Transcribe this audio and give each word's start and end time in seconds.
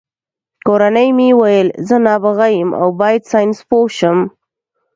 کورنۍ 0.67 1.09
مې 1.17 1.29
ویل 1.39 1.67
زه 1.87 1.95
نابغه 2.05 2.47
یم 2.57 2.69
او 2.81 2.87
باید 2.99 3.21
ساینسپوه 3.31 3.87
شم 3.97 4.19